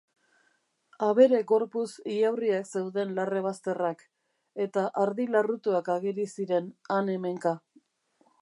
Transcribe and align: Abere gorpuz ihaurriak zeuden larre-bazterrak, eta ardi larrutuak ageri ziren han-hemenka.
Abere 1.07 1.41
gorpuz 1.51 1.83
ihaurriak 2.13 2.71
zeuden 2.71 3.13
larre-bazterrak, 3.19 4.03
eta 4.67 4.89
ardi 5.05 5.31
larrutuak 5.37 5.95
ageri 5.99 6.29
ziren 6.39 6.73
han-hemenka. 6.97 7.57